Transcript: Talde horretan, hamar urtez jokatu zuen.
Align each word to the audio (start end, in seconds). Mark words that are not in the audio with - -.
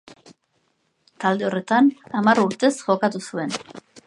Talde 1.25 1.45
horretan, 1.49 1.93
hamar 2.21 2.43
urtez 2.49 2.75
jokatu 2.89 3.27
zuen. 3.31 3.59